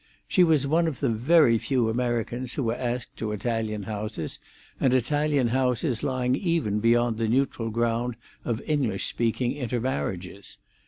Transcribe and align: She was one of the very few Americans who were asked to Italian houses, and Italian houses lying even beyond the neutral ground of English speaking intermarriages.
She 0.27 0.43
was 0.43 0.65
one 0.65 0.87
of 0.87 0.99
the 0.99 1.09
very 1.11 1.59
few 1.59 1.87
Americans 1.87 2.53
who 2.55 2.63
were 2.63 2.75
asked 2.75 3.15
to 3.17 3.33
Italian 3.33 3.83
houses, 3.83 4.39
and 4.79 4.95
Italian 4.95 5.49
houses 5.49 6.01
lying 6.01 6.33
even 6.35 6.79
beyond 6.79 7.19
the 7.19 7.27
neutral 7.27 7.69
ground 7.69 8.15
of 8.43 8.63
English 8.65 9.05
speaking 9.05 9.51
intermarriages. 9.55 10.57